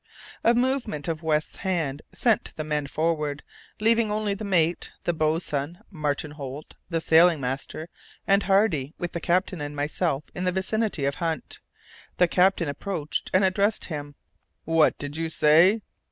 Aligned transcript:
A 0.43 0.55
movement 0.55 1.07
of 1.07 1.21
West's 1.21 1.57
hand 1.57 2.01
sent 2.11 2.53
the 2.55 2.63
men 2.63 2.87
forward, 2.87 3.43
leaving 3.79 4.11
only 4.11 4.33
the 4.33 4.43
mate, 4.43 4.91
the 5.03 5.13
boatswain, 5.13 5.77
Martin 5.91 6.31
Holt, 6.31 6.73
the 6.89 6.99
sailing 6.99 7.39
master, 7.39 7.87
and 8.25 8.41
Hardy, 8.41 8.95
with 8.97 9.11
the 9.11 9.21
captain 9.21 9.61
and 9.61 9.75
myself 9.75 10.23
in 10.33 10.43
the 10.43 10.51
vicinity 10.51 11.05
of 11.05 11.13
Hunt. 11.21 11.59
The 12.17 12.27
captain 12.27 12.67
approached 12.67 13.29
and 13.31 13.43
addressed 13.45 13.85
him: 13.85 14.15
"What 14.65 14.97
did 14.97 15.17
you 15.17 15.29
say?" 15.29 15.83